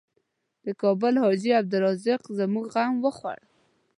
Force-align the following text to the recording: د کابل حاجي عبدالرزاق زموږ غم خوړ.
د 0.65 0.67
کابل 0.81 1.13
حاجي 1.23 1.51
عبدالرزاق 1.59 2.23
زموږ 2.39 2.65
غم 2.73 2.95
خوړ. 3.17 3.39